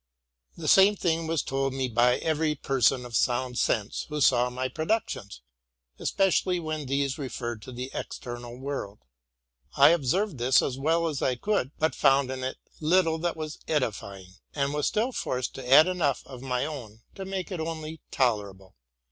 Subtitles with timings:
[0.57, 4.67] The same thing was told me by every person of sound sense who saw my
[4.67, 5.43] productions,
[5.99, 8.97] especially when these referred to the external world.
[9.77, 13.59] I observed this as well as I could, but found in it little that was
[13.67, 18.01] edifying, and was still forced to add enough of my own to make it only
[18.09, 18.73] tolerable.